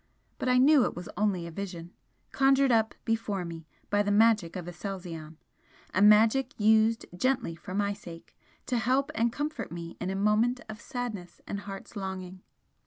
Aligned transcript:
But 0.39 0.49
I 0.49 0.57
knew 0.57 0.83
it 0.83 0.95
was 0.95 1.07
only 1.15 1.45
a 1.45 1.51
vision 1.51 1.93
conjured 2.31 2.71
up 2.71 2.95
before 3.05 3.45
me 3.45 3.67
by 3.91 4.01
the 4.01 4.09
magic 4.09 4.55
of 4.55 4.67
Aselzion, 4.67 5.37
a 5.93 6.01
magic 6.01 6.59
used 6.59 7.05
gently 7.15 7.55
for 7.55 7.75
my 7.75 7.93
sake, 7.93 8.35
to 8.65 8.79
help 8.79 9.11
and 9.13 9.31
comfort 9.31 9.71
me 9.71 9.97
in 10.01 10.09
a 10.09 10.15
moment 10.15 10.59
of 10.67 10.81
sadness 10.81 11.39
and 11.45 11.59
heart's 11.59 11.95
longing. 11.95 12.41